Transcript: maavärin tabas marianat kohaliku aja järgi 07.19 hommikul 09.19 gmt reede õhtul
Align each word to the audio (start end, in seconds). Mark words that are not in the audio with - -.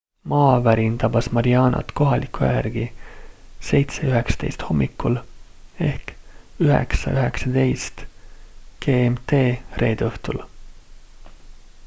maavärin 0.23 0.97
tabas 1.01 1.31
marianat 1.31 1.91
kohaliku 1.93 2.43
aja 2.45 2.53
järgi 2.53 2.93
07.19 3.61 3.67
hommikul 4.69 5.15
09.19 5.81 5.87
gmt 8.85 9.31
reede 9.83 10.05
õhtul 10.11 10.43